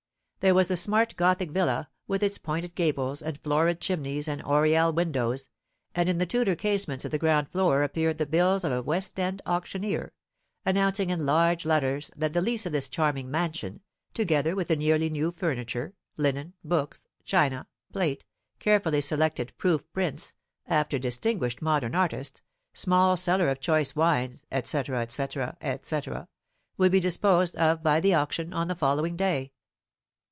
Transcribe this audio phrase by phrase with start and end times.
[0.47, 4.91] There was the smart gothic villa, with its pointed gables, and florid chimneys, and oriel
[4.91, 5.49] windows,
[5.93, 9.19] and in the Tudor casements of the ground floor appeared the bills of a West
[9.19, 10.11] end auctioneer,
[10.65, 13.81] announcing in large letters that the lease of this charming mansion,
[14.15, 18.25] together with the nearly new furniture, linen, books, china, plate,
[18.57, 20.33] carefully selected proof prints
[20.65, 22.41] after distinguished modern artists,
[22.73, 25.51] small cellar of choice wines, &c., &c.,
[25.87, 26.01] &c.,
[26.77, 29.51] would be disposed of by auction on the following day.